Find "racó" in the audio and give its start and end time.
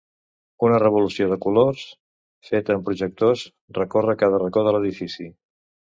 4.45-4.65